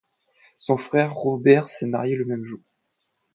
[0.55, 2.61] Son frère Robert s'est marié le même jour.